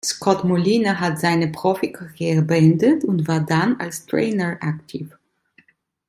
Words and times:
Scott 0.03 0.43
Molina 0.45 0.99
hat 0.99 1.19
seine 1.19 1.49
Profi-Karriere 1.51 2.41
beendet 2.41 3.03
und 3.05 3.27
war 3.27 3.39
dann 3.45 3.79
als 3.79 4.03
Trainer 4.07 4.57
aktiv. 4.59 5.11